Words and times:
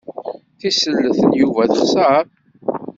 Tisellet 0.59 1.19
n 1.27 1.29
Yuba 1.39 1.63
texser. 1.73 2.25